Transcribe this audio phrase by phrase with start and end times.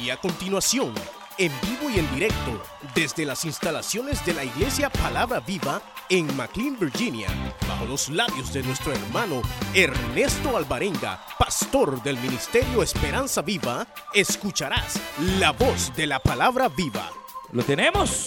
[0.00, 0.92] Y a continuación,
[1.38, 2.62] en vivo y en directo,
[2.94, 5.80] desde las instalaciones de la Iglesia Palabra Viva
[6.10, 7.28] en McLean, Virginia,
[7.66, 9.40] bajo los labios de nuestro hermano
[9.74, 15.00] Ernesto Alvarenga, pastor del Ministerio Esperanza Viva, escucharás
[15.38, 17.10] la voz de la Palabra Viva.
[17.52, 18.26] ¿Lo tenemos?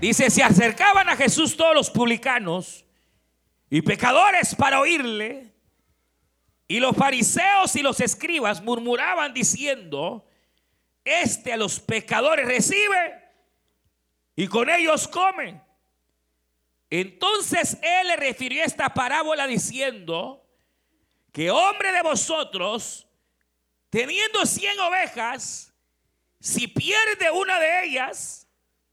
[0.00, 2.86] Dice, se acercaban a Jesús todos los publicanos
[3.68, 5.52] y pecadores para oírle.
[6.66, 10.24] Y los fariseos y los escribas murmuraban diciendo,
[11.04, 13.20] este a los pecadores recibe
[14.36, 15.60] y con ellos come.
[16.88, 20.44] Entonces él le refirió esta parábola diciendo
[21.32, 23.06] que hombre de vosotros,
[23.90, 25.72] teniendo cien ovejas,
[26.40, 28.48] si pierde una de ellas,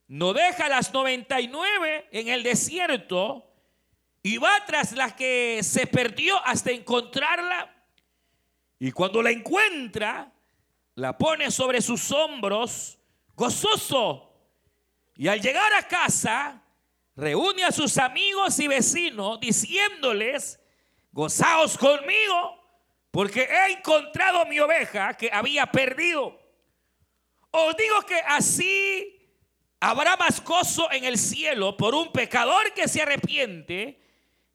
[0.07, 3.51] no deja las 99 en el desierto
[4.21, 7.73] y va tras la que se perdió hasta encontrarla.
[8.79, 10.31] Y cuando la encuentra,
[10.97, 12.97] la pone sobre sus hombros,
[13.35, 14.33] gozoso.
[15.15, 16.63] Y al llegar a casa,
[17.15, 20.59] reúne a sus amigos y vecinos diciéndoles,
[21.11, 22.57] gozaos conmigo,
[23.11, 26.35] porque he encontrado mi oveja que había perdido.
[27.51, 29.37] Os digo que así
[29.79, 34.01] habrá más gozo en el cielo por un pecador que se arrepiente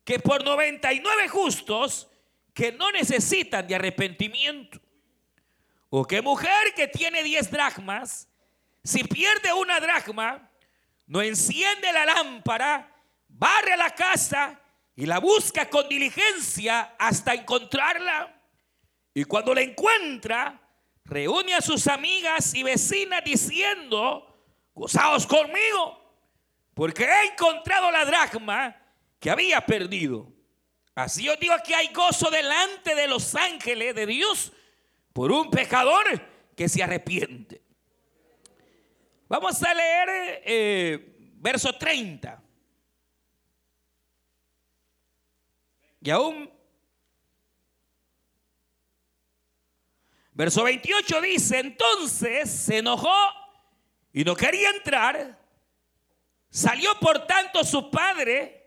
[0.02, 2.08] que por 99 justos
[2.52, 4.80] que no necesitan de arrepentimiento.
[5.94, 8.26] O que mujer que tiene 10 dracmas,
[8.82, 10.50] si pierde una dracma,
[11.06, 12.90] no enciende la lámpara,
[13.28, 14.58] barre la casa
[14.96, 18.34] y la busca con diligencia hasta encontrarla.
[19.12, 20.58] Y cuando la encuentra,
[21.04, 24.34] reúne a sus amigas y vecinas diciendo,
[24.72, 26.16] gozaos conmigo,
[26.72, 28.74] porque he encontrado la dracma
[29.20, 30.32] que había perdido.
[30.94, 34.52] Así os digo que hay gozo delante de los ángeles de Dios
[35.12, 36.04] por un pecador
[36.56, 37.62] que se arrepiente.
[39.28, 40.08] Vamos a leer
[40.44, 42.42] eh, verso 30.
[46.00, 46.50] Y aún,
[50.32, 53.14] verso 28 dice, entonces se enojó
[54.12, 55.38] y no quería entrar.
[56.50, 58.62] Salió por tanto su padre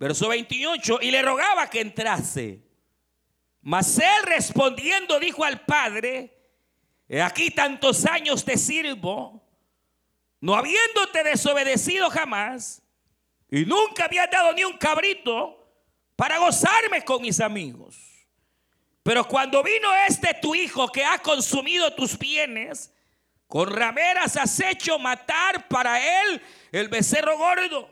[0.00, 2.62] Verso 28, y le rogaba que entrase.
[3.62, 6.34] Mas él respondiendo dijo al padre,
[7.22, 9.42] aquí tantos años te sirvo,
[10.40, 12.82] no habiéndote desobedecido jamás,
[13.50, 15.56] y nunca había dado ni un cabrito
[16.16, 17.96] para gozarme con mis amigos.
[19.02, 22.94] Pero cuando vino este tu hijo que ha consumido tus bienes,
[23.46, 26.40] con rameras has hecho matar para él
[26.70, 27.90] el becerro gordo.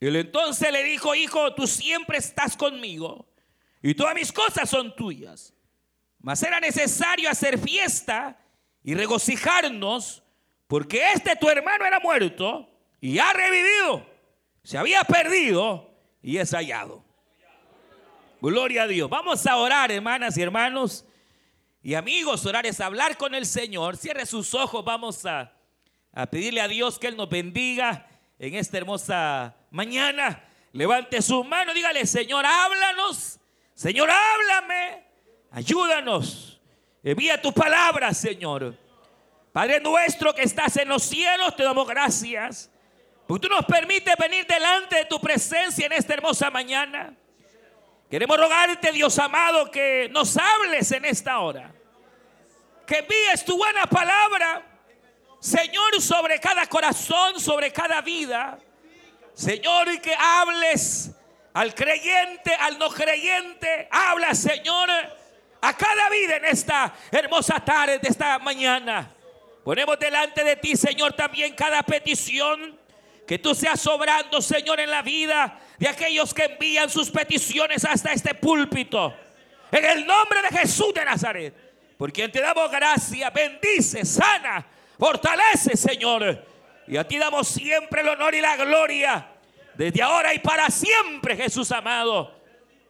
[0.00, 3.27] Él entonces le dijo, hijo, tú siempre estás conmigo
[3.82, 5.54] y todas mis cosas son tuyas.
[6.20, 8.38] Mas era necesario hacer fiesta
[8.82, 10.22] y regocijarnos
[10.66, 12.68] porque este tu hermano era muerto
[13.00, 14.06] y ha revivido.
[14.62, 15.90] Se había perdido
[16.22, 17.04] y es hallado.
[18.40, 19.08] Gloria a Dios.
[19.08, 21.04] Vamos a orar, hermanas y hermanos.
[21.82, 23.96] Y amigos, orar es hablar con el Señor.
[23.96, 24.84] Cierre sus ojos.
[24.84, 25.52] Vamos a,
[26.12, 28.06] a pedirle a Dios que Él nos bendiga
[28.38, 30.44] en esta hermosa mañana.
[30.72, 33.37] Levante su mano, dígale, Señor, háblanos.
[33.78, 35.04] Señor, háblame.
[35.52, 36.60] Ayúdanos.
[37.00, 38.76] Envía tu palabra, Señor.
[39.52, 42.72] Padre nuestro que estás en los cielos, te damos gracias.
[43.28, 47.14] Porque tú nos permites venir delante de tu presencia en esta hermosa mañana.
[48.10, 51.72] Queremos rogarte, Dios amado, que nos hables en esta hora.
[52.84, 54.64] Que envíes tu buena palabra
[55.38, 58.58] Señor, sobre cada corazón, sobre cada vida.
[59.34, 61.12] Señor, que hables
[61.54, 63.88] al creyente, al no creyente.
[63.90, 64.88] Habla, Señor,
[65.60, 69.14] a cada vida en esta hermosa tarde, de esta mañana.
[69.64, 72.78] Ponemos delante de ti, Señor, también cada petición.
[73.26, 78.12] Que tú seas sobrando, Señor, en la vida de aquellos que envían sus peticiones hasta
[78.12, 79.14] este púlpito.
[79.70, 81.54] En el nombre de Jesús de Nazaret.
[81.98, 84.64] Por quien te damos gracia, bendice, sana
[84.98, 86.44] Fortalece, Señor.
[86.86, 89.26] Y a ti damos siempre el honor y la gloria.
[89.78, 92.34] Desde ahora y para siempre, Jesús amado.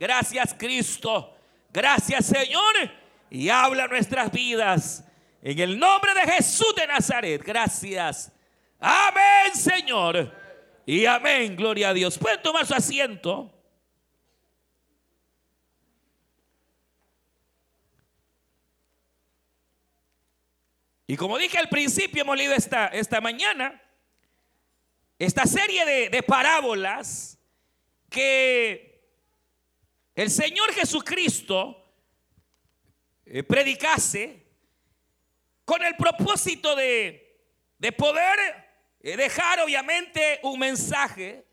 [0.00, 1.36] Gracias, Cristo.
[1.70, 2.74] Gracias, Señor.
[3.28, 5.04] Y habla nuestras vidas.
[5.42, 7.42] En el nombre de Jesús de Nazaret.
[7.44, 8.32] Gracias.
[8.80, 10.34] Amén, Señor.
[10.86, 11.56] Y amén.
[11.56, 12.16] Gloria a Dios.
[12.16, 13.52] Pueden tomar su asiento.
[21.06, 23.78] Y como dije al principio, hemos leído esta, esta mañana
[25.18, 27.38] esta serie de, de parábolas
[28.08, 29.02] que
[30.14, 31.84] el Señor Jesucristo
[33.26, 34.46] eh, predicase
[35.64, 37.42] con el propósito de,
[37.78, 38.38] de poder
[39.00, 41.44] eh, dejar obviamente un mensaje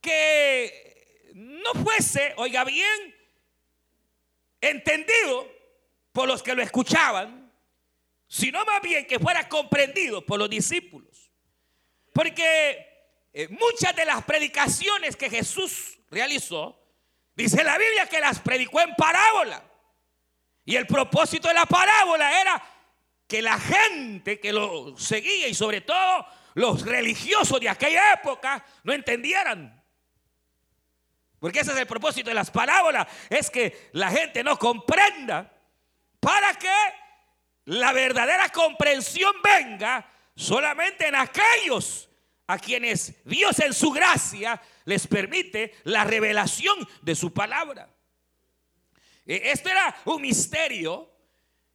[0.00, 3.14] que no fuese, oiga bien,
[4.60, 5.50] entendido
[6.12, 7.52] por los que lo escuchaban,
[8.26, 11.09] sino más bien que fuera comprendido por los discípulos.
[12.20, 12.86] Porque
[13.32, 16.78] eh, muchas de las predicaciones que Jesús realizó,
[17.34, 19.64] dice la Biblia que las predicó en parábola.
[20.66, 22.62] Y el propósito de la parábola era
[23.26, 28.92] que la gente que lo seguía y sobre todo los religiosos de aquella época no
[28.92, 29.82] entendieran.
[31.38, 35.50] Porque ese es el propósito de las parábolas, es que la gente no comprenda
[36.20, 36.68] para que
[37.64, 40.06] la verdadera comprensión venga
[40.36, 42.08] solamente en aquellos
[42.52, 47.88] a quienes Dios en su gracia les permite la revelación de su palabra.
[49.26, 51.08] E, esto era un misterio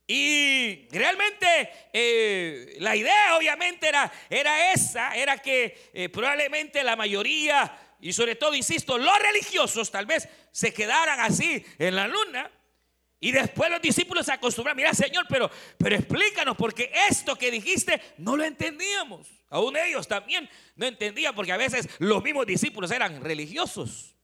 [0.08, 1.48] y realmente
[1.94, 8.36] eh, la idea obviamente era, era esa, era que eh, probablemente la mayoría y sobre
[8.36, 12.52] todo, insisto, los religiosos tal vez se quedaran así en la luna.
[13.20, 18.02] Y después los discípulos se acostumbran, mira Señor, pero, pero explícanos, porque esto que dijiste
[18.18, 19.28] no lo entendíamos.
[19.50, 24.16] Aún ellos también no entendían, porque a veces los mismos discípulos eran religiosos.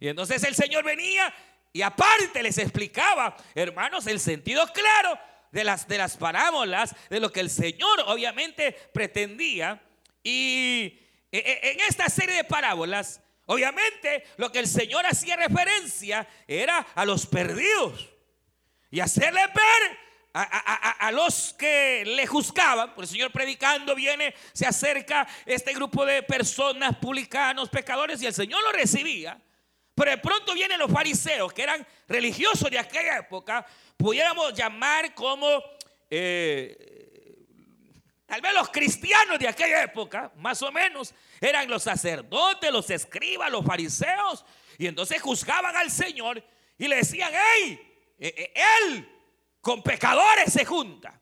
[0.00, 1.34] Y entonces el Señor venía
[1.72, 5.18] y aparte les explicaba, hermanos, el sentido claro
[5.50, 9.82] de las, de las parábolas, de lo que el Señor obviamente pretendía.
[10.22, 10.98] Y
[11.30, 16.78] e, e, en esta serie de parábolas, obviamente lo que el Señor hacía referencia era
[16.78, 18.13] a los perdidos
[18.94, 19.98] y hacerle ver
[20.34, 26.22] a, los que le juzgaban, porque el Señor predicando viene, se acerca este grupo de
[26.22, 29.36] personas, publicanos, pecadores, y el Señor lo recibía.
[29.96, 35.48] Pero de pronto vienen los fariseos, que eran religiosos de aquella época, pudiéramos llamar como
[36.08, 36.94] eh,
[38.26, 43.50] Tal vez los cristianos de aquella época, más o menos, eran los sacerdotes, los escribas,
[43.50, 44.44] los fariseos.
[44.78, 46.44] Y entonces juzgaban al Señor
[46.78, 49.08] y le decían, hey, él
[49.60, 51.20] con pecadores se junta.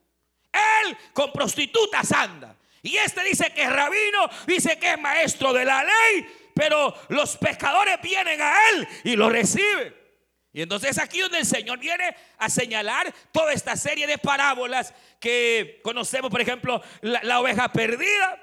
[0.52, 2.56] Él con prostitutas anda.
[2.82, 7.36] Y este dice que es rabino, dice que es maestro de la ley, pero los
[7.36, 9.94] pecadores vienen a él y lo reciben.
[10.52, 15.80] Y entonces aquí donde el Señor viene a señalar toda esta serie de parábolas que
[15.82, 18.38] conocemos, por ejemplo, la, oveja perdida,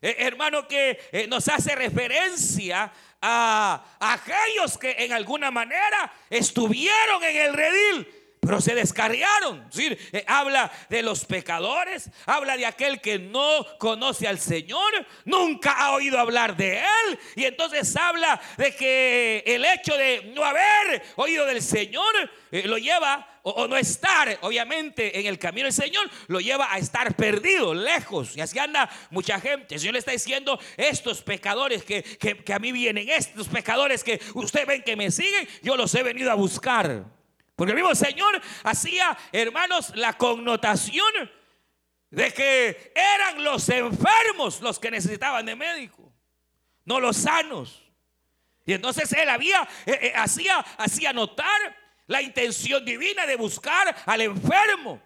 [0.00, 2.90] eh, hermano, que eh, nos hace referencia
[3.22, 9.68] a, aquellos que en alguna manera estuvieron en el redil pero se descarriaron.
[9.78, 15.92] Eh, habla de los pecadores, habla de aquel que no conoce al Señor, nunca ha
[15.92, 17.18] oído hablar de Él.
[17.36, 22.12] Y entonces habla de que el hecho de no haber oído del Señor
[22.50, 26.78] eh, lo lleva, o, no estar, obviamente, en el camino del Señor, lo lleva a
[26.78, 28.36] estar perdido, lejos.
[28.36, 29.76] Y así anda mucha gente.
[29.76, 34.20] El Señor le está diciendo, estos pecadores que, que a mí vienen, estos pecadores que
[34.34, 37.21] ustedes ven que me siguen, yo los he venido a buscar.
[37.62, 41.30] Porque el mismo Señor hacía, hermanos, la connotación
[42.10, 46.12] de que eran los enfermos los que necesitaban de médico,
[46.84, 47.80] no los sanos.
[48.66, 51.46] Y entonces él había, eh, eh, hacía, hacía notar
[52.08, 55.00] la intención divina de buscar al enfermo.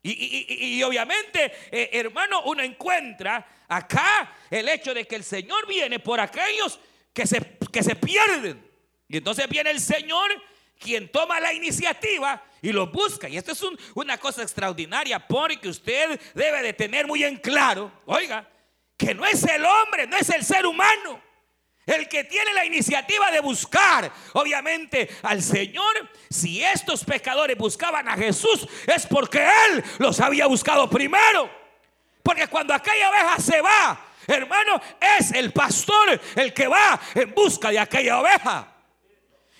[0.00, 6.20] Y, obviamente, eh, hermano, uno encuentra acá el hecho de que el Señor viene por
[6.20, 6.78] aquellos
[7.12, 8.64] que se, que se pierden.
[9.08, 10.30] Y entonces viene el Señor
[10.78, 13.28] quien toma la iniciativa y lo busca.
[13.28, 13.62] Y esto es
[13.94, 18.48] una cosa extraordinaria porque usted debe de tener muy en claro, oiga,
[18.96, 21.22] que no es el hombre, no es el ser humano.
[21.84, 28.16] El que tiene la iniciativa de buscar, obviamente, al Señor, si estos pecadores buscaban a
[28.16, 31.48] Jesús, es porque Él los había buscado primero.
[32.24, 37.70] Porque cuando aquella oveja se va, hermano, es el pastor el que va en busca
[37.70, 38.75] de aquella oveja.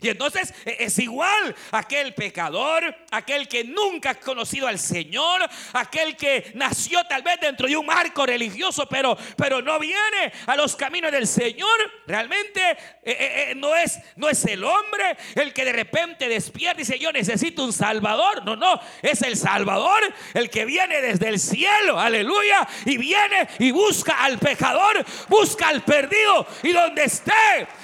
[0.00, 5.40] Y entonces e, es igual aquel pecador, aquel que nunca ha conocido al Señor,
[5.72, 10.56] aquel que nació tal vez dentro de un marco religioso, pero, pero no viene a
[10.56, 11.92] los caminos del Señor.
[12.06, 12.60] Realmente
[13.02, 16.98] e, e, no, es, no es el hombre el que de repente despierta y dice
[16.98, 18.44] yo necesito un Salvador.
[18.44, 20.02] No, no, es el Salvador
[20.34, 25.82] el que viene desde el cielo, aleluya, y viene y busca al pecador, busca al
[25.82, 27.32] perdido y donde esté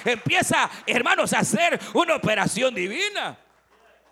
[0.04, 3.38] empieza, hermanos, a hacer un una operación divina.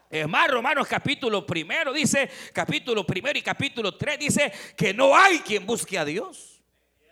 [0.09, 5.39] Es más, Romanos capítulo primero dice, capítulo primero y capítulo tres dice que no hay
[5.41, 6.61] quien busque a Dios.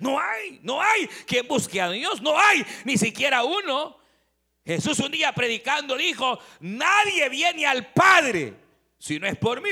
[0.01, 3.99] No hay, no hay quien busque a Dios, no hay ni siquiera uno.
[4.65, 8.55] Jesús un día predicando dijo, nadie viene al Padre
[8.99, 9.71] si no es por mí.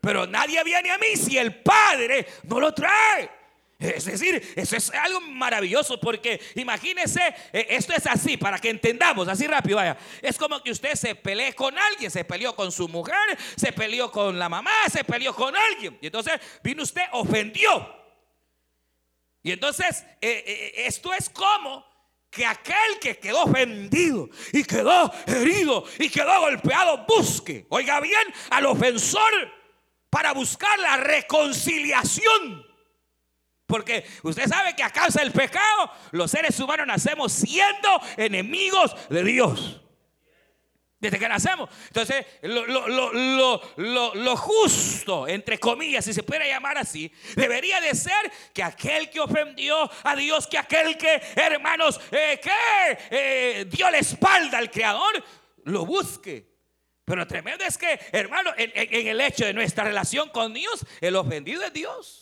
[0.00, 3.39] Pero nadie viene a mí si el Padre no lo trae.
[3.80, 9.26] Es decir, eso es algo maravilloso porque imagínese, eh, esto es así, para que entendamos,
[9.26, 9.96] así rápido, vaya.
[10.20, 13.16] Es como que usted se pelee con alguien, se peleó con su mujer,
[13.56, 15.98] se peleó con la mamá, se peleó con alguien.
[16.02, 17.96] Y entonces vino usted, ofendió.
[19.42, 21.82] Y entonces, eh, eh, esto es como
[22.30, 28.66] que aquel que quedó ofendido y quedó herido y quedó golpeado busque, oiga bien, al
[28.66, 29.32] ofensor
[30.10, 32.69] para buscar la reconciliación.
[33.70, 39.22] Porque usted sabe que a causa del pecado los seres humanos nacemos siendo enemigos de
[39.22, 39.80] Dios.
[40.98, 41.70] Desde que nacemos.
[41.86, 49.08] Entonces, lo, justo, entre comillas, si se puede llamar así, debería de ser que aquel
[49.08, 54.70] que ofendió a Dios, que aquel que, hermanos, eh, que eh, dio la espalda al
[54.70, 55.24] Creador,
[55.64, 56.50] lo busque.
[57.06, 61.62] Pero tremendo es que, hermano, en el hecho de nuestra relación con Dios, el ofendido
[61.62, 62.19] es Dios.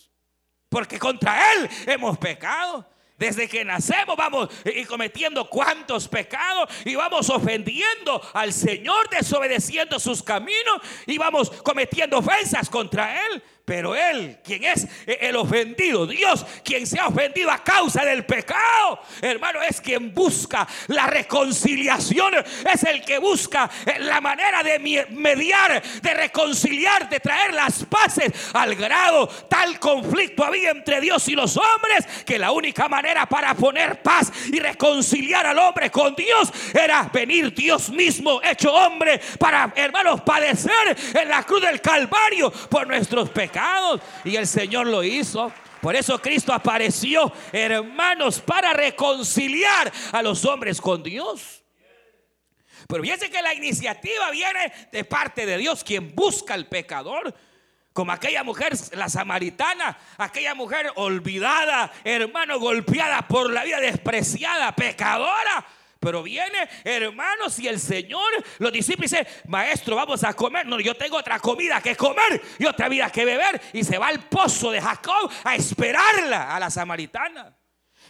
[0.68, 2.86] Porque contra Él hemos pecado.
[3.16, 10.22] Desde que nacemos vamos y cometiendo cuantos pecados y vamos ofendiendo al Señor, desobedeciendo sus
[10.22, 13.42] caminos y vamos cometiendo ofensas contra Él.
[13.68, 18.98] Pero Él, quien es el ofendido, Dios, quien se ha ofendido a causa del pecado,
[19.20, 22.32] hermano, es quien busca la reconciliación,
[22.72, 24.78] es el que busca la manera de
[25.10, 31.34] mediar, de reconciliar, de traer las paces al grado tal conflicto había entre Dios y
[31.34, 36.50] los hombres que la única manera para poner paz y reconciliar al hombre con Dios
[36.72, 42.86] era venir Dios mismo hecho hombre para, hermanos, padecer en la cruz del Calvario por
[42.86, 43.57] nuestros pecados.
[44.24, 45.52] Y el Señor lo hizo.
[45.80, 51.62] Por eso Cristo apareció, hermanos, para reconciliar a los hombres con Dios.
[52.88, 57.34] Pero fíjense que la iniciativa viene de parte de Dios, quien busca al pecador.
[57.92, 65.66] Como aquella mujer, la samaritana, aquella mujer olvidada, hermano, golpeada por la vida, despreciada, pecadora
[66.00, 70.64] pero viene, hermanos, y el Señor, los discípulos dice, maestro, vamos a comer.
[70.66, 73.60] No, yo tengo otra comida que comer y otra vida que beber.
[73.72, 77.56] Y se va al pozo de Jacob a esperarla a la samaritana.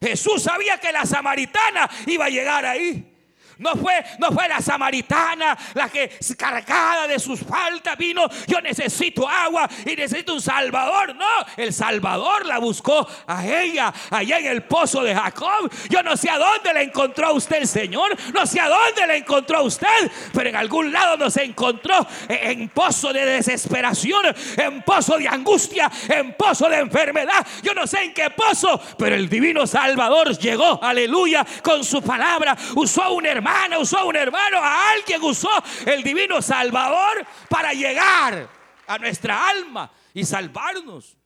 [0.00, 3.17] Jesús sabía que la samaritana iba a llegar ahí.
[3.58, 8.28] No fue, no fue la samaritana la que cargada de sus faltas vino.
[8.46, 11.16] Yo necesito agua y necesito un salvador.
[11.16, 15.70] No, el salvador la buscó a ella allá en el pozo de Jacob.
[15.88, 18.16] Yo no sé a dónde la encontró usted el Señor.
[18.32, 20.10] No sé a dónde la encontró usted.
[20.32, 24.24] Pero en algún lado nos encontró en pozo de desesperación,
[24.56, 27.44] en pozo de angustia, en pozo de enfermedad.
[27.64, 32.56] Yo no sé en qué pozo, pero el divino Salvador llegó, aleluya, con su palabra.
[32.76, 33.47] Usó a un hermano
[33.78, 35.50] usó a un hermano, a alguien usó
[35.86, 38.48] el divino Salvador para llegar
[38.86, 41.16] a nuestra alma y salvarnos.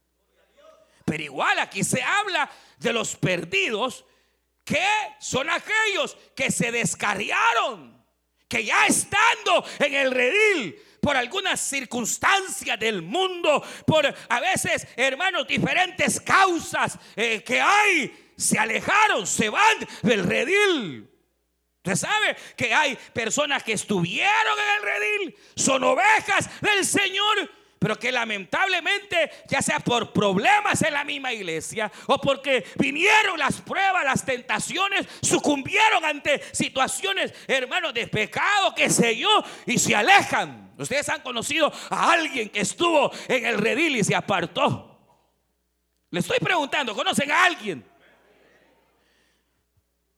[1.05, 4.05] Pero igual aquí se habla de los perdidos
[4.65, 4.87] que
[5.19, 8.05] son aquellos que se descarriaron,
[8.49, 15.49] que ya estando en el redil por algunas circunstancias del mundo, por a veces, hermanos,
[15.49, 21.12] diferentes causas eh, que hay, se alejaron, se van del redil.
[21.85, 27.99] Usted sabe que hay personas que estuvieron en el redil, son ovejas del Señor, pero
[27.99, 34.05] que lamentablemente, ya sea por problemas en la misma iglesia o porque vinieron las pruebas,
[34.05, 40.75] las tentaciones, sucumbieron ante situaciones, hermanos, de pecado, que sé yo, y se alejan.
[40.79, 45.01] Ustedes han conocido a alguien que estuvo en el redil y se apartó.
[46.11, 47.85] Le estoy preguntando, ¿conocen a alguien?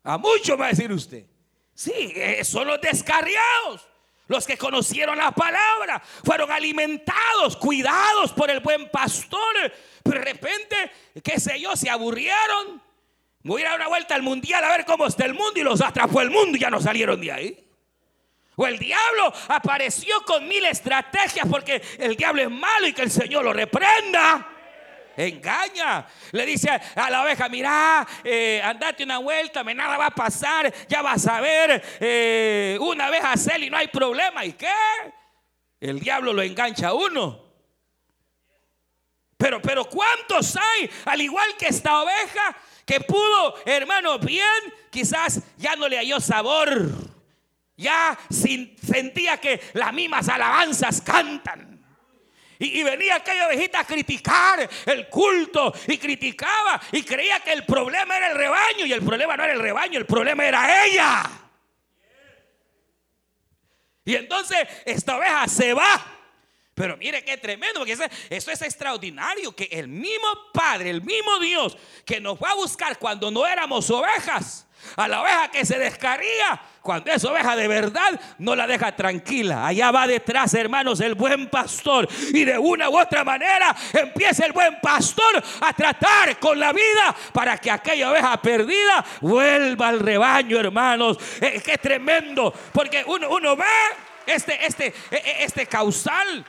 [0.03, 1.25] A mucho va a decir usted.
[1.75, 3.89] Sí, eh, son los descarriados.
[4.27, 9.55] Los que conocieron la palabra, fueron alimentados, cuidados por el buen pastor.
[10.03, 10.77] Pero de repente,
[11.23, 12.83] qué sé yo, se aburrieron.
[13.43, 15.83] Voy a dar una vuelta al mundial a ver cómo está el mundo y los
[15.83, 17.69] atrapó el mundo y ya no salieron de ahí.
[18.57, 23.11] O el diablo apareció con mil estrategias porque el diablo es malo y que el
[23.11, 24.54] Señor lo reprenda.
[25.17, 26.07] Engaña.
[26.33, 30.73] Le dice a la oveja, mira, eh, andate una vuelta, me nada va a pasar,
[30.89, 34.45] ya vas a ver, eh, una vez hacer y no hay problema.
[34.45, 34.73] ¿Y qué?
[35.81, 37.45] El diablo lo engancha a uno.
[39.37, 40.91] Pero, pero ¿cuántos hay?
[41.05, 42.57] Al igual que esta oveja
[42.87, 46.91] que pudo, hermano, bien, quizás ya no le halló sabor.
[47.77, 51.74] Ya sentía que las mismas alabanzas cantan.
[52.59, 58.17] Y, venía aquella ovejita a criticar el culto y criticaba y creía que el problema
[58.17, 61.31] era el rebaño y el problema no era el rebaño, el problema era ella.
[64.05, 66.11] Y entonces esta oveja se va.
[66.75, 71.39] Pero mire qué tremendo, porque eso, eso, es extraordinario, que el mismo Padre, el mismo
[71.39, 75.79] Dios que nos va a buscar cuando no éramos ovejas, a la oveja que se
[75.79, 79.67] descarría, cuando es oveja de verdad, no la deja tranquila.
[79.67, 82.07] Allá va detrás, hermanos, el buen pastor.
[82.35, 87.17] Y de una u otra manera empieza el buen pastor a tratar con la vida
[87.33, 91.17] para que aquella oveja perdida vuelva al rebaño, hermanos.
[91.41, 93.65] Es que tremendo, porque uno, uno ve
[94.27, 96.45] este, este, e, e, este causal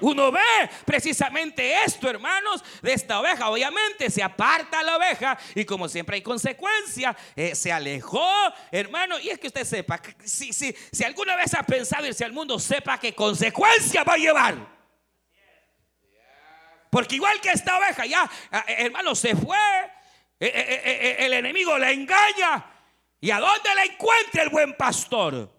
[0.00, 3.48] uno ve precisamente esto, hermanos, de esta oveja.
[3.50, 8.30] Obviamente se aparta la oveja y como siempre hay consecuencia, eh, se alejó,
[8.70, 9.18] hermano.
[9.18, 12.58] Y es que usted sepa, si, si, si alguna vez ha pensado irse al mundo,
[12.58, 14.78] sepa qué consecuencia va a llevar.
[16.90, 19.58] Porque igual que esta oveja, ya, eh, hermano, se fue,
[20.40, 22.64] eh, el enemigo la engaña.
[23.20, 25.57] ¿Y a dónde la encuentra el buen pastor?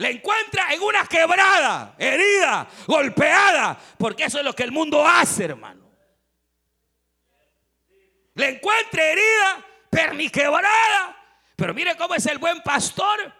[0.00, 5.44] Le encuentra en una quebrada, herida, golpeada, porque eso es lo que el mundo hace,
[5.44, 5.90] hermano.
[8.32, 11.14] Le encuentra herida, perniquebrada,
[11.54, 13.30] pero mire cómo es el buen pastor.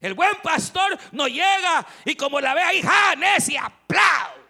[0.00, 3.70] El buen pastor no llega y como la ve ahí, ¡ja, necia!
[3.86, 4.40] ¡Plau!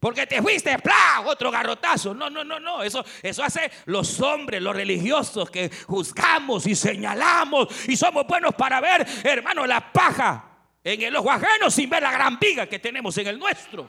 [0.00, 1.28] Porque te fuiste, ¡plau!
[1.28, 2.14] Otro garrotazo.
[2.14, 2.82] No, no, no, no.
[2.82, 8.80] Eso, eso hace los hombres, los religiosos que juzgamos y señalamos y somos buenos para
[8.80, 10.48] ver, hermano, la paja
[10.84, 13.88] en el ojo ajeno sin ver la gran viga que tenemos en el nuestro.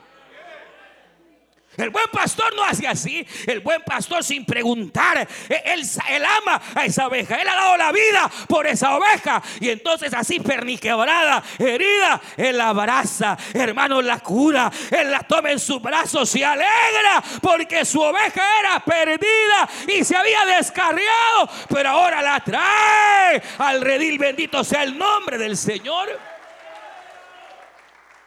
[1.76, 3.26] El buen pastor no hace así.
[3.46, 5.26] El buen pastor sin preguntar.
[5.48, 7.36] E, él, ama a esa oveja.
[7.36, 9.42] Él ha dado la vida por esa oveja.
[9.60, 13.36] Y entonces así perniquebrada, herida, él la abraza.
[13.52, 14.70] Hermano, la cura.
[14.90, 20.16] Él la toma en sus brazos y alegra porque su oveja era perdida y se
[20.16, 21.50] había descarriado.
[21.68, 24.18] Pero ahora la trae al redil.
[24.18, 26.33] Bendito sea el nombre del Señor.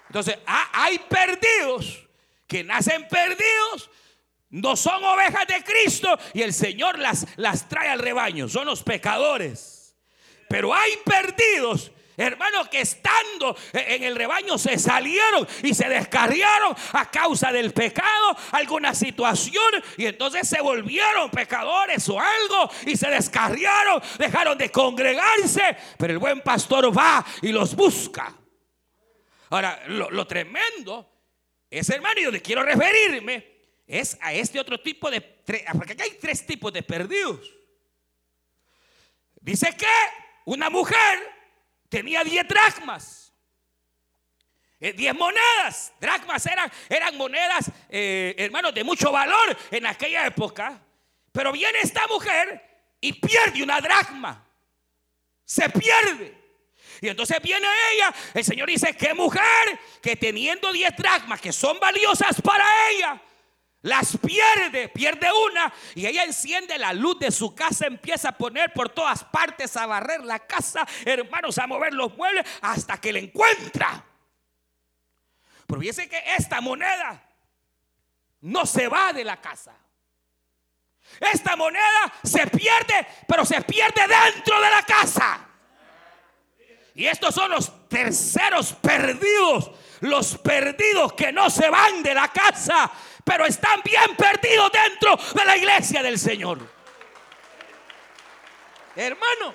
[0.07, 2.07] Entonces, hay perdidos
[2.47, 3.89] que nacen perdidos,
[4.49, 8.83] no son ovejas de Cristo y el Señor las, las trae al rebaño, son los
[8.83, 9.95] pecadores.
[10.47, 17.11] Pero hay perdidos Hermanos que estando en el rebaño se salieron y se descarriaron a
[17.11, 24.01] causa del pecado, alguna situación, y entonces se volvieron pecadores o algo y se descarriaron,
[24.17, 28.33] dejaron de congregarse, pero el buen pastor va y los busca.
[29.49, 31.09] Ahora, lo, tremendo
[31.69, 33.55] es, hermano, y donde quiero referirme
[33.85, 37.53] es a este otro tipo de, porque aquí hay tres tipos de perdidos.
[39.39, 39.87] Dice que
[40.45, 41.19] una mujer
[41.87, 43.33] tenía diez dracmas.
[44.79, 45.93] Eh, diez monedas.
[45.99, 50.81] Dracmas eran, eran monedas, eh, hermanos, de mucho valor en aquella época.
[51.31, 52.61] Pero viene esta mujer
[52.99, 54.45] y pierde una dracma.
[55.45, 56.46] Se pierde.
[57.01, 61.79] Y entonces viene ella, el Señor dice, qué mujer que teniendo diez dracmas que son
[61.79, 63.21] valiosas para ella,
[63.81, 68.73] las pierde, pierde una y ella enciende la luz de su casa, empieza a poner
[68.73, 73.19] por todas partes a barrer la casa, hermanos, a mover los muebles hasta que la
[73.19, 74.03] encuentra.
[75.67, 77.23] Pero fíjense que esta moneda
[78.41, 79.75] no se va de la casa.
[81.19, 85.47] Esta moneda se pierde, pero se pierde dentro de la casa.
[86.97, 89.69] Y estos son los terceros perdidos.
[90.01, 92.91] Los perdidos que no se van de la casa,
[93.23, 96.59] pero están bien perdidos dentro de la iglesia del Señor.
[98.95, 99.53] Hermano,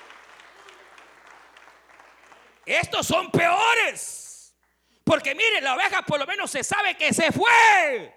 [2.64, 4.54] estos son peores.
[5.02, 8.14] Porque mire, la oveja por lo menos se sabe que se fue.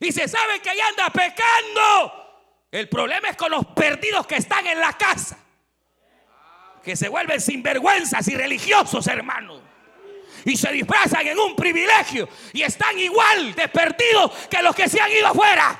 [0.00, 2.66] Y se sabe que ahí anda pecando.
[2.70, 5.41] El problema es con los perdidos que están en la casa
[6.82, 9.60] que se vuelven sinvergüenzas y religiosos, hermanos.
[10.44, 13.70] Y se disfrazan en un privilegio y están igual de
[14.50, 15.78] que los que se han ido afuera.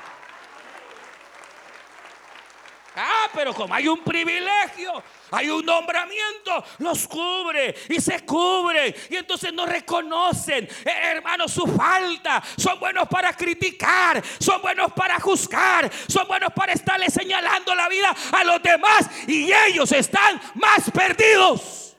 [2.95, 8.93] Ah, pero como hay un privilegio, hay un nombramiento, los cubre y se cubre.
[9.09, 12.43] Y entonces no reconocen, eh, hermanos, su falta.
[12.55, 18.15] Son buenos para criticar, son buenos para juzgar, son buenos para estarle señalando la vida
[18.31, 19.09] a los demás.
[19.27, 21.97] Y ellos están más perdidos.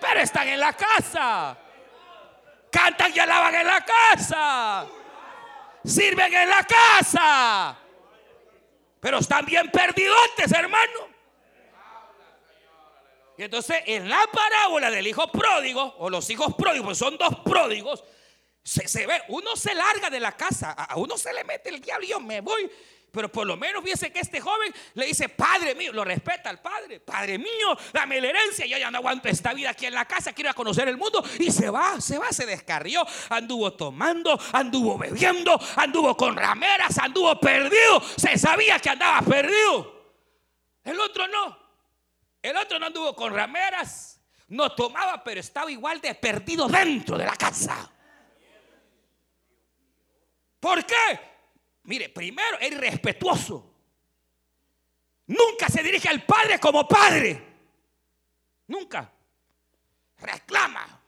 [0.00, 1.58] Pero están en la casa.
[2.70, 4.86] Cantan y alaban en la casa.
[5.84, 7.76] Sirven en la casa.
[8.98, 11.15] Pero están bien perdidotes, hermano.
[13.38, 17.40] Y entonces en la parábola del hijo pródigo, o los hijos pródigos, pues son dos
[17.44, 18.02] pródigos,
[18.62, 22.06] Se, ve, uno se larga de la casa, a uno se le mete el diablo
[22.06, 22.70] yo me voy.
[23.16, 26.60] Pero por lo menos fíjese que este joven le dice, Padre mío, lo respeta al
[26.60, 30.04] Padre, Padre mío, dame la herencia, yo ya no aguanto esta vida aquí en la
[30.04, 31.24] casa, quiero conocer el mundo.
[31.38, 37.40] Y se va, se va, se descarrió, anduvo tomando, anduvo bebiendo, anduvo con rameras, anduvo
[37.40, 39.96] perdido, se sabía que andaba perdido.
[40.84, 41.65] El otro no,
[42.46, 47.24] el otro no anduvo con rameras, no tomaba, pero estaba igual de perdido dentro de
[47.24, 47.90] la casa.
[50.60, 51.20] ¿Por qué?
[51.84, 53.74] Mire, primero es irrespetuoso.
[55.26, 57.44] Nunca se dirige al padre como padre.
[58.68, 59.12] Nunca.
[60.18, 61.02] Reclama.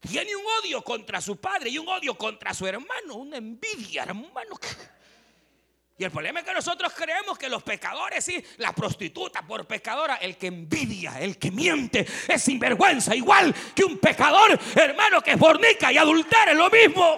[0.00, 3.14] Tiene un odio contra su padre y un odio contra su hermano.
[3.14, 4.58] Una envidia, hermano.
[5.96, 10.16] Y el problema es que nosotros creemos que los pecadores, sí, la prostituta por pecadora,
[10.16, 15.92] el que envidia, el que miente, es sinvergüenza, igual que un pecador, hermano, que fornica
[15.92, 17.16] y adultera, es lo mismo.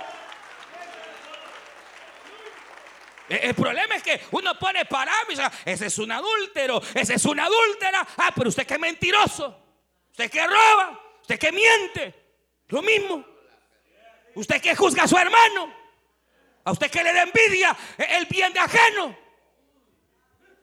[3.29, 5.51] El problema es que uno pone parámetros.
[5.65, 8.07] Ese es un adúltero, ese es una adúltera.
[8.19, 9.62] Ah, pero usted que es mentiroso.
[10.11, 12.15] Usted que roba, usted que miente.
[12.69, 13.25] Lo mismo.
[14.35, 15.86] Usted que juzga a su hermano.
[16.66, 19.16] A usted que le da envidia el bien de ajeno.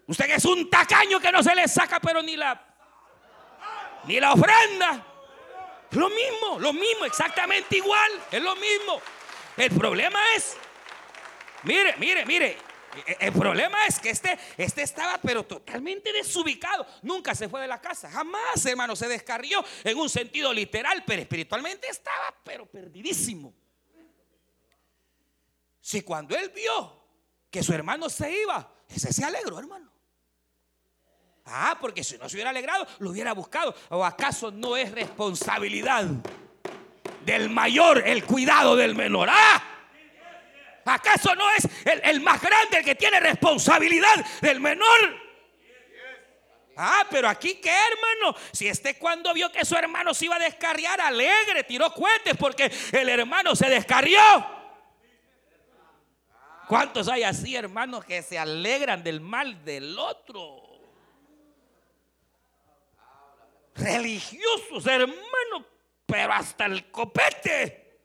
[0.06, 2.70] Usted que es un tacaño que no se le saca, pero ni la
[4.06, 5.08] ni la ofrenda.
[5.92, 8.12] Lo mismo, lo mismo, exactamente igual.
[8.32, 9.02] Es lo mismo.
[9.58, 10.58] El problema es
[11.64, 12.58] Mire, mire, mire.
[13.20, 16.86] El problema es que este, este estaba pero totalmente desubicado.
[17.02, 18.12] Nunca se fue de la casa.
[18.12, 23.54] Jamás, hermano, se descarrió en un sentido literal, pero espiritualmente estaba pero perdidísimo.
[25.84, 26.98] Si cuando él vio
[27.52, 29.92] que su hermano se iba, ese se alegró, hermano.
[31.44, 33.76] Ah, porque si no se hubiera alegrado, lo hubiera buscado.
[33.90, 36.06] ¿O acaso no es responsabilidad
[37.26, 39.28] del mayor el cuidado del menor?
[39.30, 39.62] Ah,
[40.86, 41.68] ¿Acaso no es
[42.06, 45.22] el, más grande el que tiene responsabilidad del menor?
[46.78, 48.38] Ah, pero aquí qué hermano.
[48.54, 52.72] Si este cuando vio que su hermano se iba a descarriar, alegre, tiró cohetes porque
[52.94, 54.63] el hermano se descarrió.
[56.68, 60.62] ¿Cuántos hay así, hermanos, que se alegran del mal del otro?
[63.76, 65.66] Religiosos, hermanos,
[66.06, 68.00] pero hasta el copete.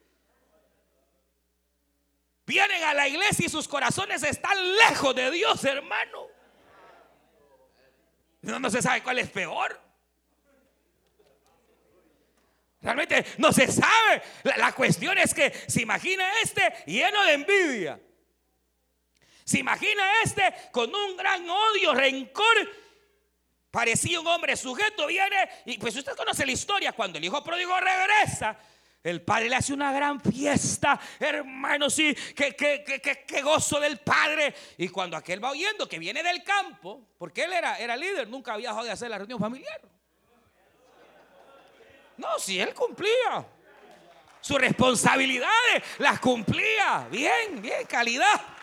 [2.46, 6.26] Vienen a la iglesia y sus corazones están lejos de Dios, hermano.
[8.40, 9.78] No, no se sabe cuál es peor.
[12.80, 14.22] Realmente no se sabe.
[14.44, 18.00] La, cuestión es que se imagina este lleno de envidia.
[19.48, 22.44] Se imagina este con un gran odio, rencor.
[23.70, 26.92] Parecía un hombre sujeto, viene y pues usted conoce la historia.
[26.92, 28.58] Cuando el hijo pródigo regresa,
[29.02, 34.54] el padre le hace una gran fiesta, hermano, sí, que, que, gozo del padre.
[34.76, 38.52] Y cuando aquel va oyendo que viene del campo, porque él era, era líder, nunca
[38.52, 39.80] había dejado de hacer la reunión familiar.
[42.18, 43.46] No, si él cumplía.
[44.42, 47.08] Sus responsabilidades las cumplía.
[47.10, 48.57] Bien, bien, calidad.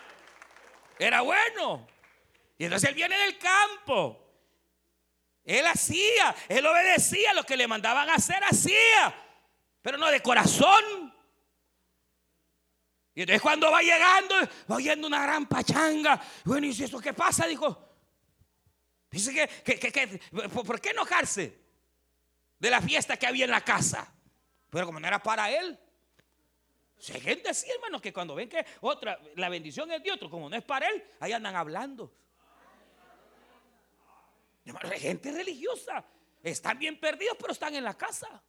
[0.98, 1.86] Era bueno.
[2.58, 4.22] Y entonces él viene del campo.
[5.44, 9.22] Él hacía, él obedecía lo que le mandaban hacer, hacía
[9.86, 11.14] pero no de corazón.
[13.14, 14.34] Y entonces cuando va llegando,
[14.68, 16.20] va oyendo una gran pachanga.
[16.44, 17.46] Bueno, ¿y si eso qué pasa?
[17.46, 17.88] Dijo.
[19.08, 20.20] Dice que,
[20.52, 21.56] ¿por qué enojarse
[22.58, 24.12] de la fiesta que había en la casa?
[24.70, 25.78] Pero como no era para él.
[27.12, 30.48] Hay gente así, hermano, que cuando ven que otra, la bendición es de otro, como
[30.48, 32.12] no es para él, ahí andan hablando.
[34.82, 36.04] Hay gente religiosa.
[36.42, 38.42] Están bien perdidos, pero están en la casa.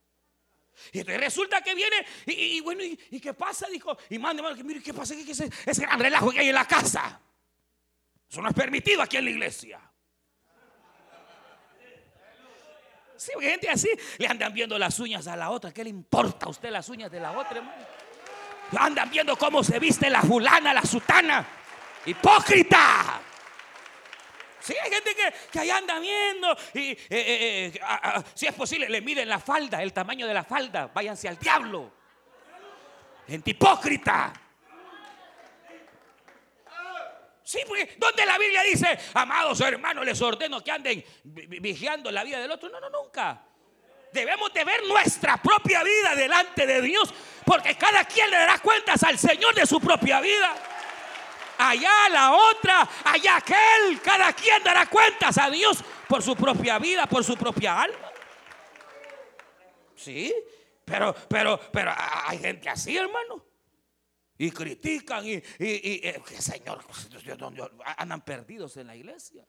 [0.91, 3.67] Y entonces resulta que viene y, bueno, y, qué pasa?
[3.67, 5.15] Dijo, y mande, que mire, ¿qué pasa?
[5.15, 7.19] ¿Qué, ese, ese gran relajo que hay en la casa?
[8.29, 9.81] Eso no es permitido aquí en la iglesia.
[13.15, 15.73] Sí, porque gente así le andan viendo las uñas a la otra.
[15.73, 17.96] ¿Qué le importa a usted las uñas de la otra, hermano?
[18.75, 21.45] Andan viendo cómo se viste la fulana, la sutana.
[22.05, 23.21] Hipócrita.
[24.59, 27.81] Sí, hay gente que, que ahí anda viendo y eh, eh, eh,
[28.33, 30.87] si es posible le miden la falda, el tamaño de la falda.
[30.93, 31.93] Váyanse al diablo.
[33.27, 34.33] Gente hipócrita.
[37.43, 42.41] Sí, porque donde la Biblia dice, amados hermanos, les ordeno que anden vigiando la vida
[42.41, 42.67] del otro.
[42.67, 43.41] No, no, nunca.
[44.11, 47.13] Debemos de ver nuestra propia vida delante de Dios,
[47.45, 50.55] porque cada quien le dará cuentas al Señor de su propia vida
[51.57, 54.01] allá la otra, allá aquel.
[54.03, 58.11] Cada quien dará cuentas a Dios por su propia vida, por su propia alma.
[59.95, 60.33] Sí,
[60.85, 63.43] Pero, pero, pero hay gente así, hermano.
[64.37, 66.85] Y critican y, y, y eh, Señor,
[67.97, 69.45] andan perdidos en la iglesia.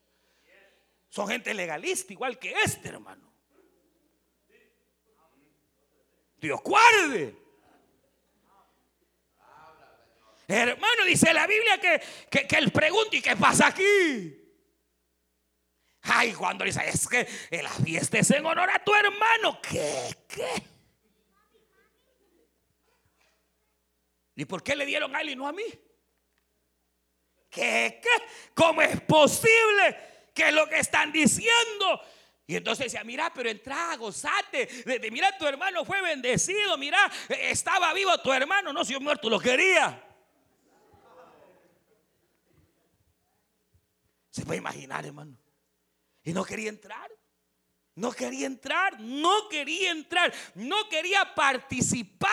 [1.11, 3.31] Son gente legalista, igual que este, hermano.
[6.41, 7.35] Dios guarde.
[10.47, 14.35] Hermano, dice la Biblia que, que, él pregunta, ¿y qué pasa aquí?
[16.03, 19.61] Ay, cuando dice, es que la fiesta es en honor a tu hermano.
[19.61, 20.17] ¿Qué?
[20.27, 20.63] ¿Qué?
[24.37, 25.65] ¿Y por qué le dieron a él y no a mí?
[27.51, 28.01] ¿Qué?
[28.03, 28.25] ¿Qué?
[28.55, 32.01] ¿Cómo es posible que lo que están diciendo?
[32.51, 34.67] Y entonces decía, mira, pero entra, gozate.
[35.13, 36.79] mira, tu hermano fue bendecido.
[36.79, 38.73] Mira, estaba vivo tu hermano.
[38.73, 40.03] No, si yo muerto lo quería.
[44.31, 45.37] Se puede imaginar, hermano.
[46.23, 47.11] Y no quería entrar.
[47.95, 48.99] No quería entrar.
[48.99, 50.33] No quería entrar.
[50.55, 52.31] No quería participar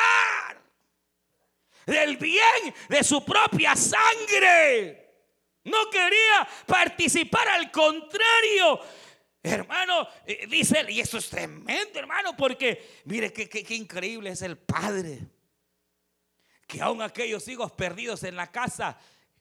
[1.86, 5.02] del bien de su propia sangre.
[5.66, 8.80] No quería participar, al contrario.
[9.46, 14.58] Hermano, eh, dice y eso es tremendo, hermano, porque mire qué, qué increíble es el
[14.58, 15.20] Padre.
[16.68, 18.98] Que aún aquellos hijos perdidos en la casa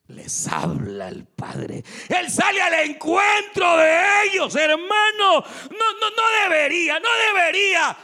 [0.08, 1.82] les habla el Padre.
[2.08, 5.40] Él sale al encuentro de ellos, hermano.
[5.70, 7.96] No, no, no debería, no debería.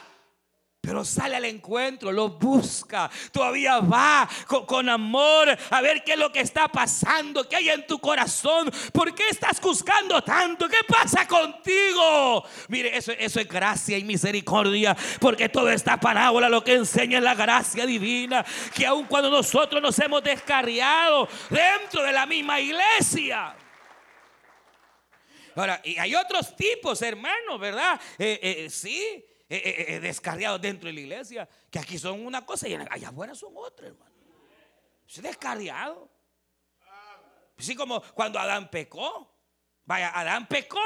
[0.82, 4.26] Pero sale al encuentro, lo busca, todavía va
[4.66, 8.72] con, amor a ver qué es lo que está pasando, qué hay en tu corazón,
[8.90, 12.44] por qué estás buscando tanto, qué pasa contigo.
[12.68, 17.34] Mire, eso, es gracia y misericordia, porque toda esta parábola lo que enseña es la
[17.34, 18.42] gracia divina,
[18.74, 23.54] que aun cuando nosotros nos hemos descarriado dentro de la misma iglesia.
[25.56, 28.00] Ahora, y hay otros tipos, hermanos, ¿verdad?
[28.18, 32.46] Eh, eh, sí, eh, eh, eh, descarriados dentro de la iglesia, que aquí son una
[32.46, 34.14] cosa y allá afuera son otra, hermano.
[35.08, 36.08] Es descarriado.
[37.58, 39.28] Así como cuando Adán pecó.
[39.84, 40.78] Vaya, Adán pecó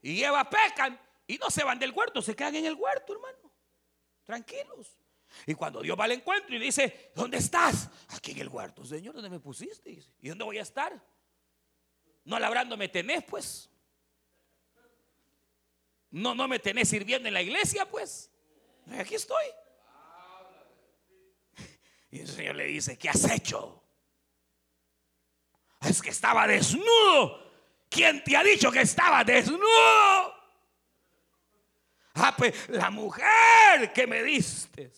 [0.00, 3.52] y Eva pecan y no se van del huerto, se quedan en el huerto, hermano.
[4.24, 4.98] Tranquilos.
[5.44, 7.90] Y cuando Dios va al encuentro y dice, ¿dónde estás?
[8.08, 8.82] Aquí en el huerto.
[8.86, 9.90] Señor, ¿dónde me pusiste?
[10.22, 10.98] ¿Y dónde voy a estar?
[12.24, 13.68] No labrando me tenés, pues.
[16.16, 18.30] No, no me tenés sirviendo en la iglesia, pues.
[18.98, 19.44] Aquí estoy.
[22.10, 23.82] Y el Señor le dice, ¿qué has hecho?
[25.82, 27.52] Es que estaba desnudo.
[27.90, 30.34] ¿Quién te ha dicho que estaba desnudo?
[32.14, 34.90] Ah, pues la mujer que me diste.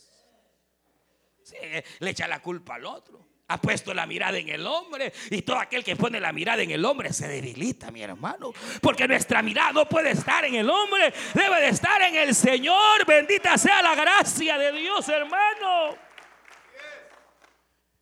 [1.99, 5.59] le echa la culpa al otro ha puesto la mirada en el hombre y todo
[5.59, 9.73] aquel que pone la mirada en el hombre se debilita, mi hermano, porque nuestra mirada
[9.73, 13.07] no puede estar en el hombre, debe de estar en el Señor.
[13.07, 15.97] Bendita sea la gracia de Dios, hermano.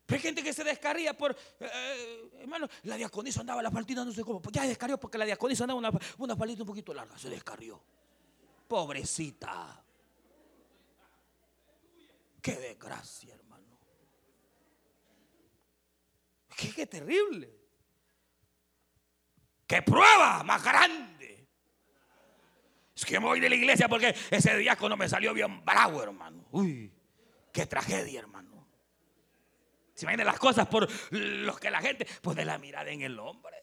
[0.09, 4.23] hay gente que se descarría por, eh, hermano, la diaconisa andaba la faltita, no sé
[4.23, 7.81] cómo, ya descarrió porque la diaconisa andaba una, una un poquito larga, se descarrió.
[8.67, 9.81] Pobrecita.
[12.41, 13.46] Qué desgracia, hermano.
[16.57, 17.53] Qué, terrible.
[19.67, 21.47] Qué prueba más grande.
[22.95, 26.47] Es que me voy de la iglesia porque ese diácono me salió bien bravo, hermano.
[26.51, 26.91] Uy,
[27.53, 28.67] qué tragedia, hermano.
[29.93, 33.55] Si imagina las cosas por los que la gente pone la mirada en el hombre.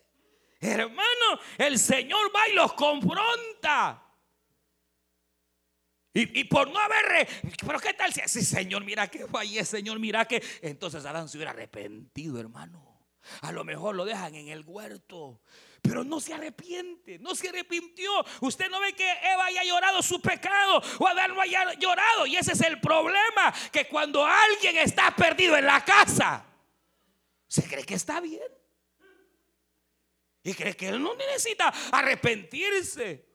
[0.61, 4.05] Hermano, el Señor va y los confronta.
[6.17, 7.27] Y, por no haber,
[7.67, 10.41] pero qué tal si, sí, Señor, mira que fallé, Señor, mira que.
[10.63, 12.84] Entonces Adán se hubiera arrepentido, hermano.
[13.43, 15.41] A lo mejor lo dejan en el huerto.
[15.83, 18.11] Pero no se arrepiente, no se arrepintió.
[18.41, 22.27] Usted no ve que Eva haya llorado su pecado o Adán no haya llorado.
[22.27, 26.45] Y ese es el problema, que cuando alguien está perdido en la casa,
[27.47, 28.49] se cree que está bien.
[30.43, 33.27] Y cree que él no necesita arrepentirse.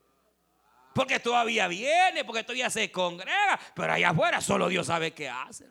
[0.94, 3.58] Porque todavía viene, porque todavía se congrega.
[3.74, 5.66] Pero allá afuera solo Dios sabe qué hace.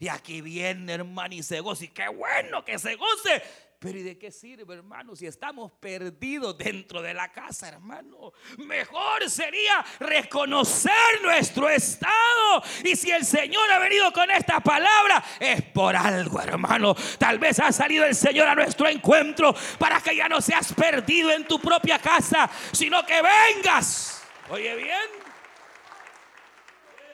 [0.00, 1.84] Y aquí viene, hermano, y se goza.
[1.84, 3.42] Y qué bueno que se goce.
[3.80, 8.32] Pero ¿y de qué sirve, hermano, si estamos perdidos dentro de la casa, hermano?
[8.56, 12.62] Mejor sería reconocer nuestro estado.
[12.82, 16.96] Y si el Señor ha venido con esta palabra, es por algo, hermano.
[17.18, 21.30] Tal vez ha salido el Señor a nuestro encuentro para que ya no seas perdido
[21.30, 24.24] en tu propia casa, sino que vengas.
[24.50, 25.08] Oye bien,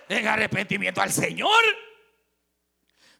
[0.08, 1.62] en arrepentimiento al Señor.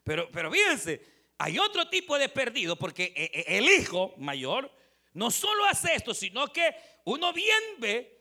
[0.05, 4.71] Pero, pero fíjense hay otro tipo de perdido porque eh, eh, el hijo mayor
[5.13, 8.11] no solo hace esto, sino que uno bien ve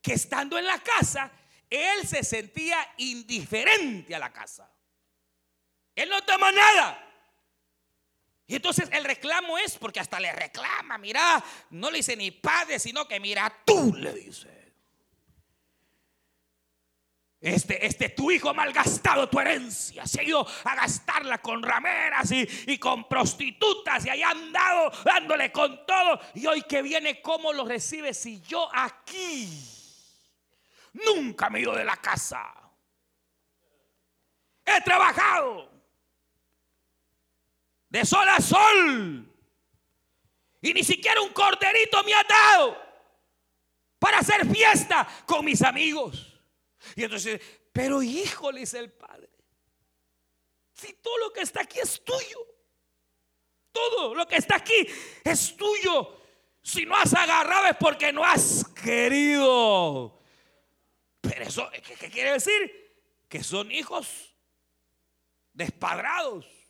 [0.00, 1.30] que estando en la casa,
[1.68, 4.70] él se sentía indiferente a la casa.
[5.94, 7.08] Él no toma nada.
[8.46, 12.78] Y entonces el reclamo es porque hasta le reclama, mira, no le dice ni padre,
[12.78, 14.61] sino que mira, tú le dice.
[17.42, 22.30] Este, este, tu hijo ha malgastado tu herencia, se ha ido a gastarla con rameras
[22.30, 26.20] y, y con prostitutas y ahí ha andado dándole con todo.
[26.34, 29.48] Y hoy que viene, ¿cómo lo recibe si yo aquí
[30.92, 32.54] nunca me he ido de la casa?
[34.64, 35.68] He trabajado
[37.88, 39.28] de sol a sol
[40.60, 42.80] y ni siquiera un corderito me ha dado
[43.98, 46.31] para hacer fiesta con mis amigos.
[46.96, 47.40] Y entonces,
[47.72, 49.28] pero hijo, le dice el padre,
[50.74, 52.46] si todo lo que está aquí es tuyo,
[53.70, 54.86] todo lo que está aquí
[55.24, 56.20] es tuyo.
[56.62, 60.20] Si no has agarrado es porque no has querido.
[61.20, 62.92] Pero eso, ¿qué, qué quiere decir?
[63.28, 64.34] Que son hijos
[65.52, 66.61] despadrados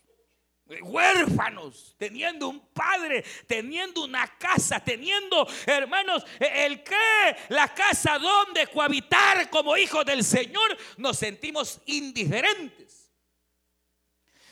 [0.80, 9.50] huérfanos, teniendo un padre, teniendo una casa, teniendo, hermanos, el que, la casa donde cohabitar
[9.50, 13.12] como hijos del Señor, nos sentimos indiferentes.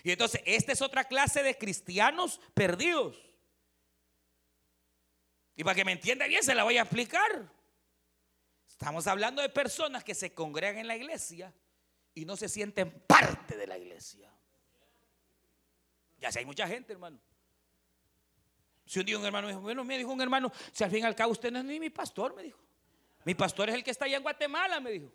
[0.02, 3.16] Y entonces, esta es otra clase de cristianos perdidos.
[5.56, 7.52] Y para que me entienda bien, se la voy a explicar.
[8.66, 11.54] Estamos hablando de personas que se congregan en la iglesia
[12.14, 14.32] y no se sienten parte de la iglesia.
[16.20, 17.18] Ya sé, hay mucha gente, hermano.
[18.84, 21.00] Si un día un hermano me dijo, bueno, me dijo un hermano, si al fin
[21.00, 22.58] y al cabo usted no es ni mi pastor, me dijo.
[23.24, 25.12] Mi pastor es el que está allá en Guatemala, me dijo.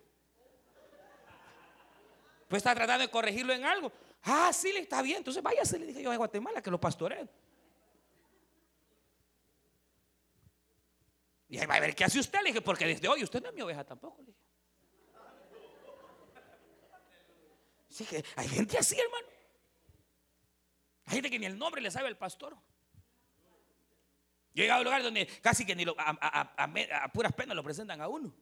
[2.48, 3.92] Pues está tratando de corregirlo en algo.
[4.22, 5.18] Ah, sí, le está bien.
[5.18, 7.28] Entonces váyase, le dije yo a Guatemala que lo pastoreen.
[11.48, 12.40] Y ahí va a ver qué hace usted.
[12.40, 14.22] Le dije, porque desde hoy usted no es mi oveja tampoco.
[14.22, 14.38] Le dije.
[17.88, 19.35] Sí, que hay gente así, hermano.
[21.06, 22.56] Hay gente que ni el nombre le sabe al pastor.
[24.54, 28.08] Yo he llegado a lugares donde casi que ni a, puras penas lo presentan a
[28.08, 28.34] uno.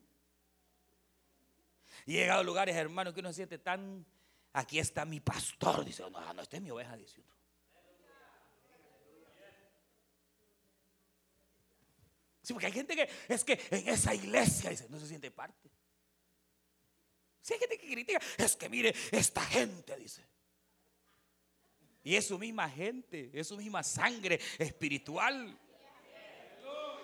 [2.07, 4.07] Y he llegado a lugares, hermano, que uno se siente tan.
[4.53, 5.85] Aquí está mi pastor.
[5.85, 7.35] Dice, no, no, esta es mi oveja, dice uno.
[12.43, 15.71] Sí, porque hay gente que es que en esa iglesia dice, no se siente parte.
[17.41, 20.25] Sí, hay gente que critica, es que mire, esta gente dice.
[22.05, 25.59] Y es su misma gente, es su misma sangre espiritual.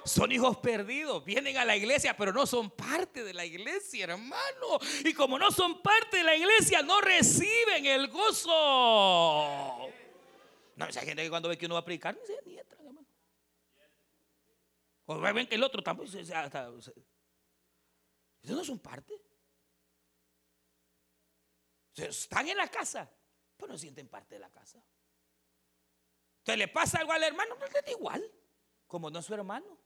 [0.04, 4.78] Son hijos perdidos, vienen a la iglesia, pero no son parte de la iglesia, hermano.
[5.04, 8.50] Y como no son parte de la iglesia, no reciben el gozo.
[10.76, 12.78] No, hay gente que cuando ve que uno va a predicar, ni se ni entra,
[12.78, 13.06] hermano.
[15.06, 16.30] O ven que el otro tampoco Ustedes
[18.46, 19.14] no son parte.
[21.94, 23.10] Están en la casa,
[23.60, 24.82] pero no sienten parte de la casa.
[26.38, 28.24] Entonces le pasa algo al hermano, no le da igual,
[28.86, 29.78] como no es su hermano.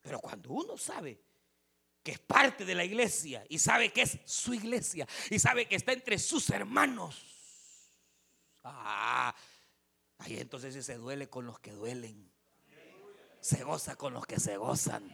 [0.00, 1.20] Pero cuando uno sabe
[2.02, 5.76] que es parte de la iglesia y sabe que es su iglesia y sabe que
[5.76, 7.24] está entre sus hermanos,
[8.62, 9.34] ah,
[10.18, 12.30] ahí entonces se duele con los que duelen,
[13.40, 15.10] se goza con los que se gozan,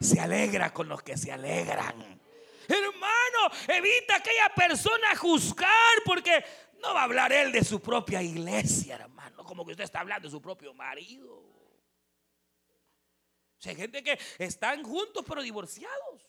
[0.00, 2.20] se alegra con los que se alegran.
[2.68, 6.44] Hermano, evita a aquella persona juzgar porque
[6.82, 10.28] no va a hablar él de su propia iglesia, hermano, como que usted está hablando
[10.28, 11.42] de su propio marido.
[13.64, 16.28] hay gente que están juntos pero divorciados.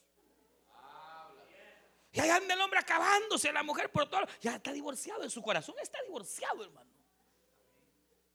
[2.12, 4.26] Y ahí anda el hombre acabándose, la mujer por todo.
[4.42, 6.90] Ya está divorciado, en su corazón está divorciado, hermano.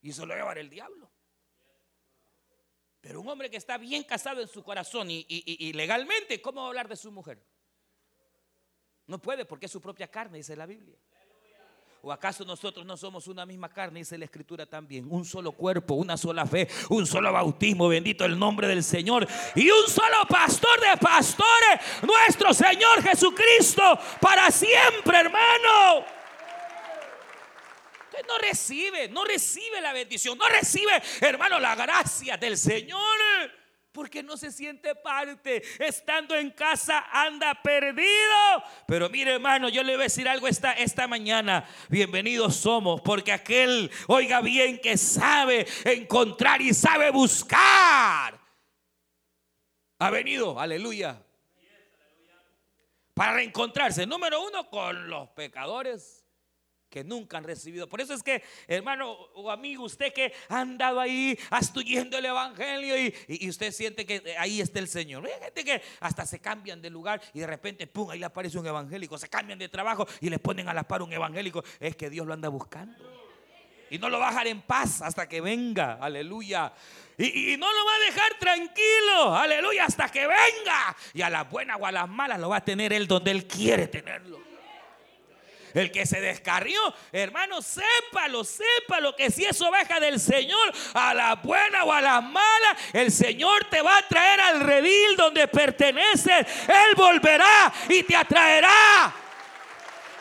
[0.00, 1.10] Y eso lo va a llevar el diablo.
[3.00, 6.66] Pero un hombre que está bien casado en su corazón y, y legalmente, ¿cómo va
[6.66, 7.42] a hablar de su mujer?
[9.06, 10.96] No puede porque es su propia carne, dice la Biblia.
[12.06, 14.00] ¿O acaso nosotros no somos una misma carne?
[14.00, 15.06] Dice la escritura también.
[15.10, 19.26] Un solo cuerpo, una sola fe, un solo bautismo, bendito el nombre del Señor.
[19.54, 23.82] Y un solo pastor de pastores, nuestro Señor Jesucristo,
[24.20, 26.04] para siempre, hermano.
[28.04, 33.13] Usted no recibe, no recibe la bendición, no recibe, hermano, la gracia del Señor
[33.94, 35.62] porque no se siente parte.
[35.78, 38.64] Estando en casa anda perdido.
[38.86, 41.64] Pero mire hermano, yo le voy a decir algo esta, esta mañana.
[41.88, 48.40] Bienvenidos somos, porque aquel, oiga bien, que sabe encontrar y sabe buscar.
[50.00, 51.22] Ha venido, aleluya.
[53.14, 56.23] Para reencontrarse, número uno, con los pecadores
[56.94, 57.88] que nunca han recibido.
[57.88, 62.94] Por eso es que, hermano o amigo, usted que ha andado ahí astuyendo el evangelio
[63.26, 65.26] y, usted siente que ahí está el Señor.
[65.26, 68.58] Hay gente que hasta se cambian de lugar y de repente, pum, ahí le aparece
[68.58, 69.18] un evangélico.
[69.18, 71.64] Se cambian de trabajo y le ponen a la par un evangélico.
[71.80, 72.96] Es que Dios lo anda buscando.
[73.90, 75.94] Y no lo va a dejar en paz hasta que venga.
[76.00, 76.72] Aleluya.
[77.18, 79.36] Y, y, no lo va a dejar tranquilo.
[79.36, 79.86] Aleluya.
[79.86, 80.96] Hasta que venga.
[81.12, 83.48] Y a las buenas o a las malas lo va a tener él donde él
[83.48, 84.53] quiere tenerlo.
[85.74, 91.34] El que se descarrió, hermano, sépalo, sépalo que si es oveja del Señor, a la
[91.34, 96.32] buena o a la mala, el Señor te va a traer al redil donde pertenece.
[96.38, 99.12] Él volverá y te atraerá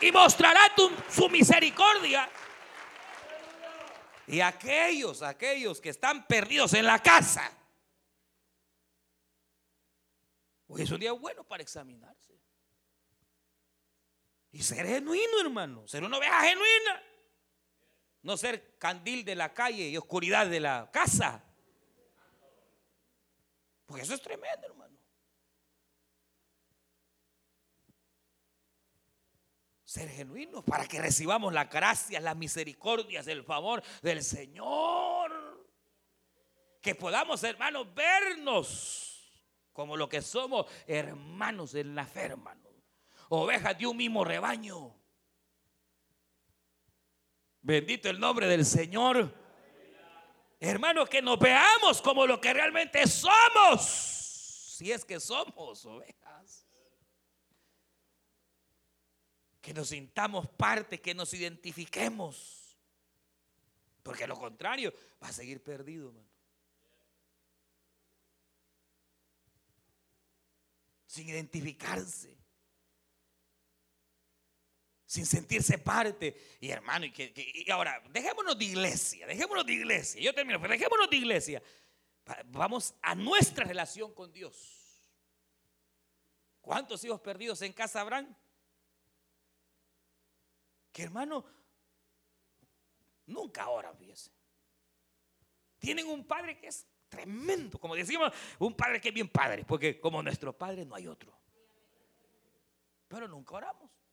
[0.00, 0.60] y mostrará
[1.08, 2.28] su misericordia.
[4.26, 7.48] Y aquellos, aquellos que están perdidos en la casa,
[10.66, 12.43] hoy es un día bueno para examinarse.
[14.54, 15.86] Y ser genuino, hermano.
[15.88, 17.02] Ser una oveja genuina.
[18.22, 21.42] No ser candil de la calle y oscuridad de la casa.
[23.84, 24.96] Porque eso es tremendo, hermano.
[29.82, 35.66] Ser genuino para que recibamos la gracia, las misericordias, el favor del Señor.
[36.80, 42.63] Que podamos, hermanos, vernos como lo que somos, hermanos en la fe, hermano
[43.28, 44.94] ovejas de un mismo rebaño.
[47.62, 49.34] Bendito el nombre del Señor.
[50.60, 53.82] Hermanos, que nos veamos como lo que realmente somos.
[54.76, 56.66] Si es que somos ovejas.
[59.60, 62.78] Que nos sintamos parte, que nos identifiquemos.
[64.02, 66.28] Porque lo contrario va a seguir perdido, hermano.
[71.06, 72.43] Sin identificarse
[75.14, 76.56] sin sentirse parte.
[76.60, 80.20] Y hermano, y, que, ahora, dejémonos de iglesia, dejémonos de iglesia.
[80.20, 81.62] Yo termino, pero dejémonos de iglesia.
[82.46, 85.12] Vamos a nuestra relación con Dios.
[86.60, 88.36] ¿Cuántos hijos perdidos en casa habrán?
[90.90, 91.44] Que hermano,
[93.26, 94.32] nunca ahora fíjese.
[95.78, 100.00] Tienen un padre que es tremendo, como decimos, un padre que es bien padre, porque
[100.00, 101.32] como nuestro padre no hay otro.
[103.06, 104.03] Pero nunca oramos.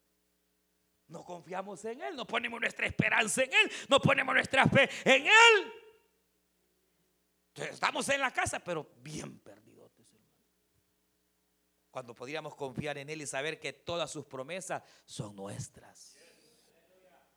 [1.11, 5.27] No confiamos en Él, no ponemos nuestra esperanza en Él, no ponemos nuestra fe en
[5.27, 5.73] Él.
[7.55, 9.91] estamos en la casa, pero bien perdidos,
[11.91, 16.17] Cuando podríamos confiar en Él y saber que todas sus promesas son nuestras.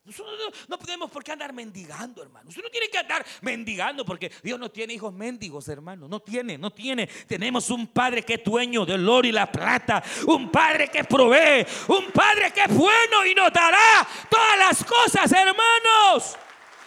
[0.05, 0.39] Nosotros
[0.69, 2.51] no, podemos por qué andar mendigando, hermano.
[2.51, 6.07] Usted no tiene que andar mendigando porque Dios no tiene hijos mendigos, hermano.
[6.09, 7.07] No tiene, no tiene.
[7.07, 10.05] Tenemos un Padre que es dueño del oro y la plata.
[10.27, 11.67] Un Padre que provee.
[11.89, 16.37] Un Padre que es bueno y nos dará todas las cosas, hermanos.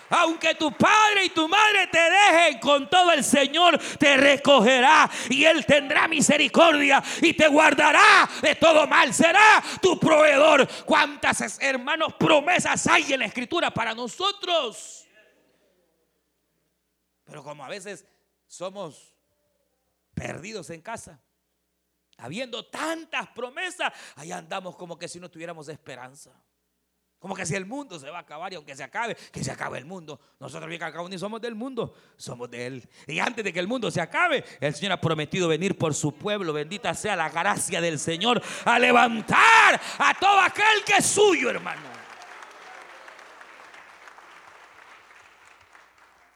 [0.09, 5.43] Aunque tu padre y tu madre te dejen con todo el Señor, te recogerá y
[5.43, 9.13] Él tendrá misericordia y te guardará de todo mal.
[9.13, 10.67] Será tu proveedor.
[10.85, 15.05] ¿Cuántas hermanos promesas hay en la escritura para nosotros?
[17.25, 18.05] Pero como a veces
[18.47, 19.13] somos
[20.13, 21.21] perdidos en casa,
[22.17, 26.31] habiendo tantas promesas, ahí andamos como que si no tuviéramos esperanza.
[27.19, 29.51] Como que si el mundo se va a acabar y aunque se acabe, que se
[29.51, 30.19] acabe el mundo.
[30.39, 32.89] Nosotros bien que ni somos del mundo, somos de Él.
[33.07, 36.13] Y antes de que el mundo se acabe, el Señor ha prometido venir por su
[36.13, 36.53] pueblo.
[36.53, 41.81] Bendita sea la gracia del Señor a levantar a todo aquel que es suyo, hermano.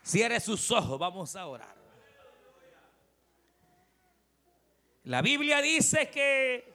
[0.02, 1.76] Cierre sus ojos, vamos a orar.
[5.04, 6.71] La Biblia dice que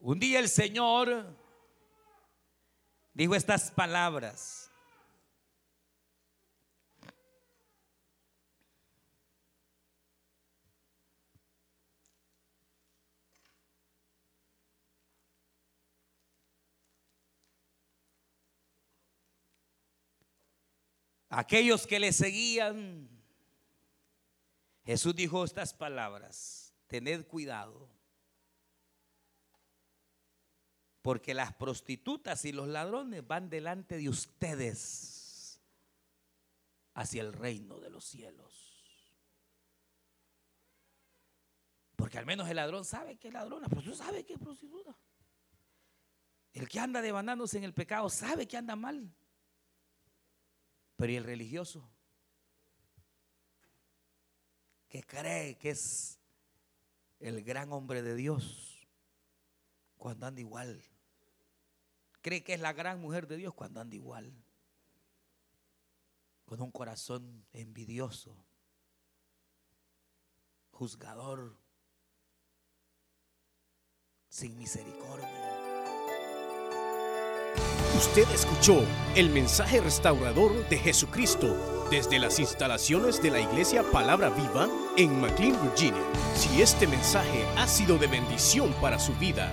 [0.00, 1.36] Un día el Señor
[3.12, 4.70] dijo estas palabras.
[21.30, 23.08] Aquellos que le seguían,
[24.84, 27.97] Jesús dijo estas palabras, tened cuidado
[31.02, 35.60] porque las prostitutas y los ladrones van delante de ustedes
[36.94, 38.58] hacia el reino de los cielos.
[41.94, 44.96] Porque al menos el ladrón sabe que es ladrón, la prostituta sabe que es prostituta.
[46.52, 49.12] El que anda devanándose en el pecado sabe que anda mal.
[50.96, 51.88] Pero ¿y el religioso?
[54.88, 56.18] Que cree que es
[57.20, 58.67] el gran hombre de Dios
[59.98, 60.82] cuando anda igual.
[62.22, 64.32] Cree que es la gran mujer de Dios cuando anda igual.
[66.46, 68.34] Con un corazón envidioso,
[70.70, 71.58] juzgador,
[74.28, 75.28] sin misericordia.
[77.96, 78.84] Usted escuchó
[79.16, 85.60] el mensaje restaurador de Jesucristo desde las instalaciones de la iglesia Palabra Viva en McLean,
[85.62, 86.04] Virginia.
[86.34, 89.52] Si este mensaje ha sido de bendición para su vida